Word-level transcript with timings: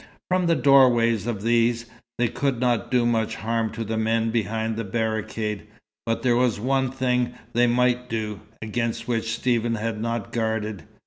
From 0.29 0.47
the 0.47 0.55
doorways 0.55 1.27
of 1.27 1.43
these, 1.43 1.85
they 2.17 2.27
could 2.27 2.59
not 2.59 2.89
do 2.89 3.05
much 3.05 3.35
harm 3.35 3.69
to 3.73 3.83
the 3.83 3.97
men 3.97 4.31
behind 4.31 4.75
the 4.75 4.83
barricade. 4.83 5.67
But 6.07 6.23
there 6.23 6.35
was 6.35 6.59
one 6.59 6.89
thing 6.89 7.35
they 7.53 7.67
might 7.67 8.09
do, 8.09 8.39
against 8.63 9.07
which 9.07 9.35
Stephen 9.35 9.75
had 9.75 10.01
not 10.01 10.31
guarded. 10.31 10.85